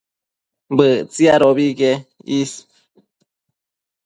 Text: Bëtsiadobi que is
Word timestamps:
Bëtsiadobi 0.77 1.69
que 1.79 1.91
is 2.39 2.51